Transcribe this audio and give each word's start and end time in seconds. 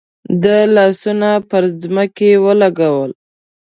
ده 0.41 0.57
لاسونه 0.75 1.31
پر 1.49 1.63
ځمکه 1.81 2.29
ولګول. 2.45 3.11